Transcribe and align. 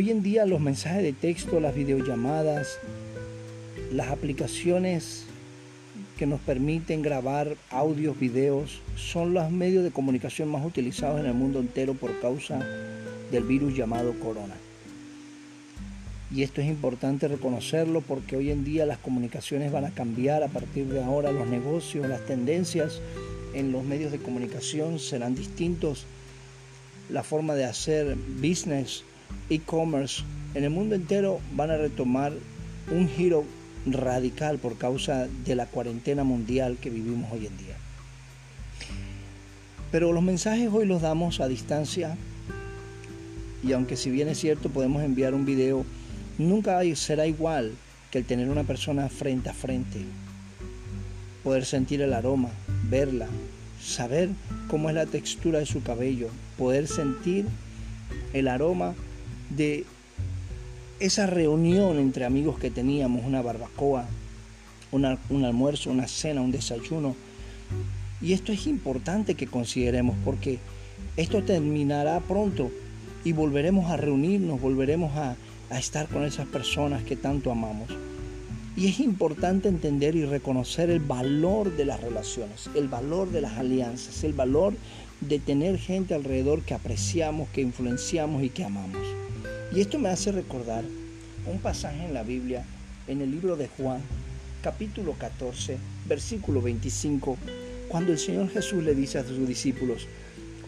Hoy 0.00 0.12
en 0.12 0.22
día 0.22 0.46
los 0.46 0.60
mensajes 0.60 1.02
de 1.02 1.12
texto, 1.12 1.58
las 1.58 1.74
videollamadas, 1.74 2.78
las 3.90 4.10
aplicaciones 4.10 5.24
que 6.16 6.24
nos 6.24 6.38
permiten 6.38 7.02
grabar 7.02 7.56
audios, 7.70 8.16
videos, 8.16 8.80
son 8.94 9.34
los 9.34 9.50
medios 9.50 9.82
de 9.82 9.90
comunicación 9.90 10.50
más 10.50 10.64
utilizados 10.64 11.18
en 11.18 11.26
el 11.26 11.34
mundo 11.34 11.58
entero 11.58 11.94
por 11.94 12.16
causa 12.20 12.64
del 13.32 13.42
virus 13.42 13.76
llamado 13.76 14.16
corona. 14.20 14.54
Y 16.32 16.44
esto 16.44 16.60
es 16.60 16.68
importante 16.68 17.26
reconocerlo 17.26 18.00
porque 18.00 18.36
hoy 18.36 18.52
en 18.52 18.62
día 18.62 18.86
las 18.86 18.98
comunicaciones 18.98 19.72
van 19.72 19.84
a 19.84 19.90
cambiar 19.90 20.44
a 20.44 20.48
partir 20.48 20.86
de 20.86 21.02
ahora, 21.02 21.32
los 21.32 21.48
negocios, 21.48 22.08
las 22.08 22.24
tendencias 22.24 23.00
en 23.52 23.72
los 23.72 23.82
medios 23.82 24.12
de 24.12 24.18
comunicación 24.18 25.00
serán 25.00 25.34
distintos, 25.34 26.06
la 27.10 27.24
forma 27.24 27.56
de 27.56 27.64
hacer 27.64 28.16
business, 28.40 29.02
e-commerce 29.48 30.22
en 30.54 30.64
el 30.64 30.70
mundo 30.70 30.94
entero 30.94 31.40
van 31.54 31.70
a 31.70 31.76
retomar 31.76 32.32
un 32.90 33.08
giro 33.08 33.44
radical 33.86 34.58
por 34.58 34.76
causa 34.78 35.28
de 35.44 35.54
la 35.54 35.66
cuarentena 35.66 36.24
mundial 36.24 36.78
que 36.80 36.90
vivimos 36.90 37.30
hoy 37.32 37.46
en 37.46 37.56
día. 37.56 37.76
Pero 39.90 40.12
los 40.12 40.22
mensajes 40.22 40.68
hoy 40.72 40.86
los 40.86 41.02
damos 41.02 41.40
a 41.40 41.48
distancia 41.48 42.16
y 43.62 43.72
aunque 43.72 43.96
si 43.96 44.10
bien 44.10 44.28
es 44.28 44.38
cierto 44.38 44.68
podemos 44.68 45.02
enviar 45.02 45.34
un 45.34 45.44
video 45.44 45.84
Nunca 46.38 46.80
será 46.94 47.26
igual 47.26 47.72
que 48.12 48.18
el 48.18 48.24
tener 48.24 48.48
una 48.48 48.62
persona 48.62 49.08
frente 49.08 49.48
a 49.48 49.52
frente, 49.52 49.98
poder 51.42 51.64
sentir 51.64 52.00
el 52.00 52.12
aroma, 52.14 52.50
verla, 52.88 53.26
saber 53.82 54.28
cómo 54.68 54.88
es 54.88 54.94
la 54.94 55.06
textura 55.06 55.58
de 55.58 55.66
su 55.66 55.82
cabello, 55.82 56.28
poder 56.56 56.86
sentir 56.86 57.44
el 58.32 58.46
aroma 58.46 58.94
de 59.50 59.84
esa 61.00 61.26
reunión 61.26 61.98
entre 61.98 62.24
amigos 62.24 62.58
que 62.58 62.70
teníamos, 62.70 63.24
una 63.24 63.42
barbacoa, 63.42 64.06
un 64.90 65.44
almuerzo, 65.44 65.90
una 65.90 66.08
cena, 66.08 66.40
un 66.40 66.50
desayuno. 66.50 67.14
Y 68.20 68.32
esto 68.32 68.52
es 68.52 68.66
importante 68.66 69.34
que 69.34 69.46
consideremos 69.46 70.16
porque 70.24 70.58
esto 71.16 71.42
terminará 71.42 72.20
pronto 72.20 72.70
y 73.24 73.32
volveremos 73.32 73.90
a 73.90 73.96
reunirnos, 73.96 74.60
volveremos 74.60 75.16
a, 75.16 75.36
estar 75.76 76.08
con 76.08 76.24
esas 76.24 76.46
personas 76.46 77.02
que 77.02 77.14
tanto 77.14 77.52
amamos. 77.52 77.90
Y 78.74 78.86
es 78.86 79.00
importante 79.00 79.68
entender 79.68 80.16
y 80.16 80.24
reconocer 80.24 80.88
el 80.88 81.00
valor 81.00 81.76
de 81.76 81.84
las 81.84 82.00
relaciones, 82.00 82.70
el 82.74 82.88
valor 82.88 83.30
de 83.30 83.42
las 83.42 83.58
alianzas, 83.58 84.24
el 84.24 84.32
valor 84.32 84.74
de 85.20 85.38
tener 85.40 85.76
gente 85.78 86.14
alrededor 86.14 86.62
que 86.62 86.74
apreciamos, 86.74 87.48
que 87.50 87.60
influenciamos 87.60 88.42
y 88.42 88.48
que 88.48 88.64
amamos. 88.64 89.17
Y 89.70 89.80
esto 89.80 89.98
me 89.98 90.08
hace 90.08 90.32
recordar 90.32 90.82
un 91.46 91.58
pasaje 91.58 92.06
en 92.06 92.14
la 92.14 92.22
Biblia, 92.22 92.64
en 93.06 93.20
el 93.20 93.30
libro 93.30 93.56
de 93.56 93.68
Juan, 93.68 94.00
capítulo 94.62 95.12
14, 95.12 95.76
versículo 96.06 96.62
25, 96.62 97.36
cuando 97.88 98.12
el 98.12 98.18
Señor 98.18 98.48
Jesús 98.48 98.82
le 98.82 98.94
dice 98.94 99.18
a 99.18 99.24
sus 99.24 99.46
discípulos, 99.46 100.06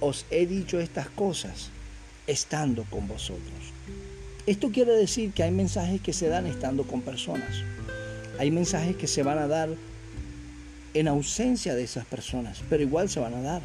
os 0.00 0.24
he 0.30 0.46
dicho 0.46 0.80
estas 0.80 1.10
cosas 1.10 1.70
estando 2.26 2.84
con 2.84 3.06
vosotros. 3.06 3.72
Esto 4.46 4.70
quiere 4.70 4.92
decir 4.92 5.32
que 5.32 5.42
hay 5.42 5.50
mensajes 5.50 6.00
que 6.00 6.14
se 6.14 6.28
dan 6.28 6.46
estando 6.46 6.84
con 6.84 7.02
personas. 7.02 7.62
Hay 8.38 8.50
mensajes 8.50 8.96
que 8.96 9.06
se 9.06 9.22
van 9.22 9.38
a 9.38 9.46
dar 9.46 9.68
en 10.94 11.08
ausencia 11.08 11.74
de 11.74 11.84
esas 11.84 12.06
personas, 12.06 12.62
pero 12.70 12.82
igual 12.82 13.10
se 13.10 13.20
van 13.20 13.34
a 13.34 13.42
dar. 13.42 13.62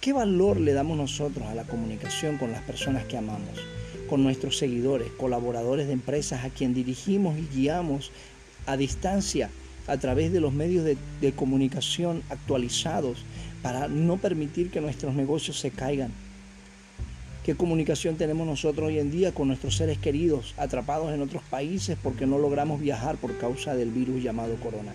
¿Qué 0.00 0.12
valor 0.12 0.60
le 0.60 0.72
damos 0.72 0.96
nosotros 0.96 1.46
a 1.48 1.54
la 1.54 1.64
comunicación 1.64 2.38
con 2.38 2.52
las 2.52 2.62
personas 2.62 3.04
que 3.06 3.16
amamos, 3.16 3.58
con 4.06 4.22
nuestros 4.22 4.58
seguidores, 4.58 5.10
colaboradores 5.12 5.86
de 5.86 5.92
empresas 5.92 6.44
a 6.44 6.50
quien 6.50 6.74
dirigimos 6.74 7.38
y 7.38 7.46
guiamos 7.54 8.10
a 8.66 8.76
distancia 8.76 9.50
a 9.86 9.96
través 9.98 10.32
de 10.32 10.40
los 10.40 10.52
medios 10.52 10.84
de, 10.84 10.96
de 11.20 11.32
comunicación 11.32 12.22
actualizados 12.30 13.24
para 13.62 13.88
no 13.88 14.16
permitir 14.16 14.70
que 14.70 14.80
nuestros 14.80 15.14
negocios 15.14 15.58
se 15.58 15.70
caigan? 15.70 16.12
¿Qué 17.44 17.54
comunicación 17.54 18.16
tenemos 18.16 18.46
nosotros 18.46 18.88
hoy 18.88 18.98
en 18.98 19.10
día 19.10 19.32
con 19.32 19.48
nuestros 19.48 19.76
seres 19.76 19.98
queridos 19.98 20.54
atrapados 20.56 21.12
en 21.12 21.22
otros 21.22 21.42
países 21.44 21.96
porque 22.02 22.26
no 22.26 22.38
logramos 22.38 22.80
viajar 22.80 23.16
por 23.16 23.36
causa 23.38 23.74
del 23.74 23.90
virus 23.90 24.22
llamado 24.22 24.56
corona? 24.56 24.92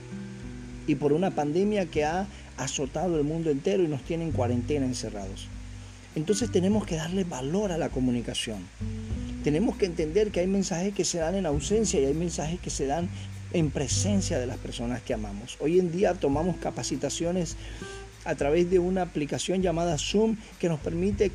Y 0.88 0.96
por 0.96 1.14
una 1.14 1.32
pandemia 1.32 1.86
que 1.86 2.04
ha 2.04 2.28
azotado 2.58 3.18
el 3.18 3.24
mundo 3.24 3.50
entero 3.50 3.84
y 3.84 3.88
nos 3.88 4.04
tiene 4.04 4.26
en 4.26 4.32
cuarentena 4.32 4.86
encerrados. 4.86 5.48
Entonces 6.16 6.52
tenemos 6.52 6.86
que 6.86 6.96
darle 6.96 7.24
valor 7.24 7.72
a 7.72 7.78
la 7.78 7.90
comunicación. 7.90 8.68
Tenemos 9.44 9.78
que 9.78 9.86
entender 9.86 10.32
que 10.32 10.42
hay 10.42 10.48
mensajes 10.48 10.94
que 10.94 11.06
se 11.06 11.20
dan 11.20 11.36
en 11.36 11.46
ausencia 11.46 12.00
y 12.00 12.06
hay 12.06 12.14
mensajes 12.14 12.60
que 12.60 12.70
se 12.70 12.86
dan 12.86 13.10
en 13.54 13.72
presencia 13.72 14.40
de 14.40 14.46
las 14.46 14.58
personas 14.58 15.02
que 15.02 15.14
amamos. 15.14 15.58
Hoy 15.60 15.80
en 15.80 15.92
día 15.92 16.14
tomamos 16.14 16.58
capacitaciones 16.58 17.56
a 18.26 18.36
través 18.36 18.70
de 18.70 18.80
una 18.80 19.02
aplicación 19.02 19.62
llamada 19.62 19.98
Zoom 19.98 20.38
que 20.60 20.70
nos 20.70 20.80
permite 20.80 21.32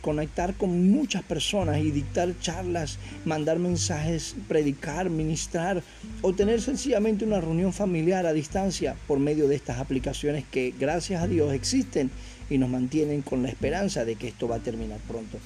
conectar 0.00 0.54
con 0.54 0.90
muchas 0.90 1.22
personas 1.22 1.78
y 1.78 1.90
dictar 1.90 2.34
charlas, 2.40 2.98
mandar 3.24 3.58
mensajes, 3.58 4.36
predicar, 4.48 5.10
ministrar 5.10 5.82
o 6.22 6.32
tener 6.32 6.60
sencillamente 6.60 7.24
una 7.24 7.40
reunión 7.40 7.72
familiar 7.72 8.26
a 8.26 8.32
distancia 8.32 8.96
por 9.06 9.18
medio 9.18 9.48
de 9.48 9.56
estas 9.56 9.78
aplicaciones 9.78 10.44
que 10.50 10.74
gracias 10.78 11.22
a 11.22 11.26
Dios 11.26 11.52
existen 11.52 12.10
y 12.48 12.58
nos 12.58 12.68
mantienen 12.68 13.22
con 13.22 13.42
la 13.42 13.48
esperanza 13.48 14.04
de 14.04 14.16
que 14.16 14.28
esto 14.28 14.48
va 14.48 14.56
a 14.56 14.60
terminar 14.60 14.98
pronto. 15.06 15.38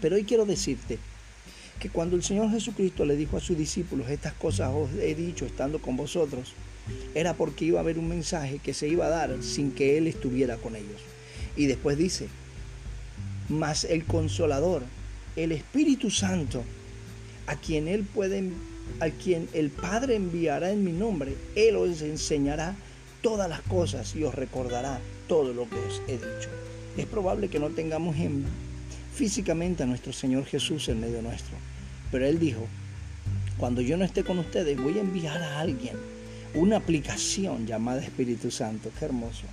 Pero 0.00 0.16
hoy 0.16 0.24
quiero 0.24 0.46
decirte 0.46 0.98
que 1.80 1.90
cuando 1.90 2.16
el 2.16 2.22
Señor 2.22 2.50
Jesucristo 2.50 3.04
le 3.04 3.16
dijo 3.16 3.36
a 3.36 3.40
sus 3.40 3.56
discípulos, 3.56 4.10
estas 4.10 4.32
cosas 4.34 4.72
os 4.74 4.90
he 5.00 5.14
dicho 5.14 5.44
estando 5.44 5.80
con 5.80 5.96
vosotros, 5.96 6.52
era 7.14 7.34
porque 7.34 7.64
iba 7.64 7.78
a 7.78 7.82
haber 7.82 7.98
un 7.98 8.08
mensaje 8.08 8.58
que 8.58 8.74
se 8.74 8.88
iba 8.88 9.06
a 9.06 9.10
dar 9.10 9.42
sin 9.42 9.72
que 9.72 9.98
Él 9.98 10.06
estuviera 10.06 10.56
con 10.56 10.76
ellos. 10.76 11.00
Y 11.56 11.66
después 11.66 11.98
dice, 11.98 12.28
mas 13.48 13.84
el 13.84 14.04
consolador, 14.04 14.82
el 15.36 15.52
Espíritu 15.52 16.10
Santo, 16.10 16.64
a 17.46 17.56
quien 17.56 17.88
Él 17.88 18.04
puede, 18.04 18.50
a 19.00 19.10
quien 19.10 19.48
el 19.52 19.70
Padre 19.70 20.16
enviará 20.16 20.70
en 20.70 20.84
mi 20.84 20.92
nombre, 20.92 21.34
Él 21.54 21.76
os 21.76 22.02
enseñará 22.02 22.74
todas 23.22 23.48
las 23.48 23.60
cosas 23.62 24.14
y 24.14 24.22
os 24.22 24.34
recordará 24.34 25.00
todo 25.28 25.52
lo 25.52 25.68
que 25.68 25.76
os 25.76 26.02
he 26.08 26.12
dicho. 26.12 26.48
Es 26.96 27.06
probable 27.06 27.48
que 27.48 27.58
no 27.58 27.70
tengamos 27.70 28.16
físicamente 29.16 29.82
a 29.82 29.86
nuestro 29.86 30.12
Señor 30.12 30.44
Jesús 30.44 30.90
en 30.90 31.00
medio 31.00 31.22
nuestro, 31.22 31.56
pero 32.12 32.26
Él 32.26 32.38
dijo, 32.38 32.66
cuando 33.56 33.80
yo 33.80 33.96
no 33.96 34.04
esté 34.04 34.22
con 34.22 34.38
ustedes, 34.38 34.78
voy 34.78 34.98
a 34.98 35.00
enviar 35.00 35.42
a 35.42 35.58
alguien 35.60 35.96
una 36.52 36.76
aplicación 36.76 37.66
llamada 37.66 38.02
Espíritu 38.02 38.50
Santo. 38.50 38.90
Qué 38.98 39.06
hermoso. 39.06 39.46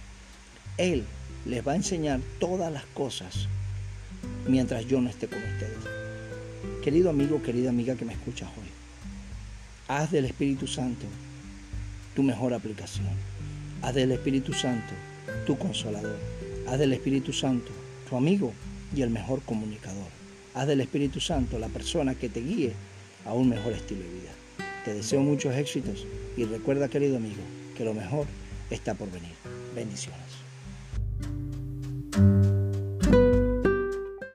Él 0.77 1.05
les 1.45 1.65
va 1.65 1.71
a 1.71 1.75
enseñar 1.77 2.19
todas 2.39 2.73
las 2.73 2.83
cosas 2.87 3.47
mientras 4.47 4.85
yo 4.85 4.99
no 4.99 5.09
esté 5.09 5.27
con 5.27 5.39
ustedes. 5.39 5.77
Querido 6.83 7.09
amigo, 7.09 7.41
querida 7.41 7.69
amiga 7.69 7.95
que 7.95 8.03
me 8.03 8.13
escuchas 8.13 8.49
hoy, 8.57 8.67
haz 9.87 10.11
del 10.11 10.25
Espíritu 10.25 10.67
Santo 10.67 11.05
tu 12.13 12.21
mejor 12.21 12.53
aplicación. 12.53 13.07
Haz 13.81 13.95
del 13.95 14.11
Espíritu 14.11 14.51
Santo 14.51 14.93
tu 15.45 15.57
consolador. 15.57 16.19
Haz 16.67 16.79
del 16.79 16.91
Espíritu 16.91 17.31
Santo 17.31 17.71
tu 18.09 18.17
amigo 18.17 18.53
y 18.95 19.01
el 19.01 19.09
mejor 19.09 19.41
comunicador. 19.41 20.07
Haz 20.53 20.67
del 20.67 20.81
Espíritu 20.81 21.19
Santo 21.19 21.59
la 21.59 21.67
persona 21.67 22.15
que 22.15 22.29
te 22.29 22.41
guíe 22.41 22.73
a 23.25 23.33
un 23.33 23.49
mejor 23.49 23.73
estilo 23.73 24.01
de 24.01 24.09
vida. 24.09 24.31
Te 24.85 24.93
deseo 24.93 25.21
muchos 25.21 25.55
éxitos 25.55 26.05
y 26.37 26.45
recuerda, 26.45 26.89
querido 26.89 27.17
amigo, 27.17 27.41
que 27.75 27.85
lo 27.85 27.93
mejor 27.93 28.27
está 28.69 28.93
por 28.93 29.09
venir. 29.11 29.33
Bendiciones. 29.75 30.21